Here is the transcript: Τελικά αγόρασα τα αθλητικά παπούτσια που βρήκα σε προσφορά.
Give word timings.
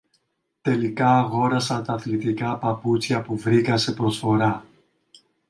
Τελικά 0.61 1.17
αγόρασα 1.19 1.81
τα 1.81 1.93
αθλητικά 1.93 2.57
παπούτσια 2.57 3.21
που 3.21 3.37
βρήκα 3.37 3.77
σε 3.77 3.91
προσφορά. 3.91 4.65